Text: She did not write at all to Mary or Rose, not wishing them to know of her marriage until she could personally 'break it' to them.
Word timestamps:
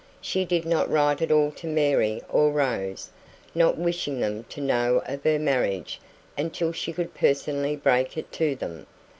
She 0.19 0.45
did 0.45 0.65
not 0.65 0.89
write 0.89 1.21
at 1.21 1.31
all 1.31 1.51
to 1.51 1.67
Mary 1.67 2.23
or 2.27 2.51
Rose, 2.51 3.11
not 3.53 3.77
wishing 3.77 4.19
them 4.19 4.45
to 4.45 4.59
know 4.59 5.03
of 5.05 5.23
her 5.23 5.37
marriage 5.37 6.01
until 6.35 6.71
she 6.71 6.91
could 6.91 7.13
personally 7.13 7.75
'break 7.75 8.17
it' 8.17 8.31
to 8.31 8.55
them. 8.55 8.87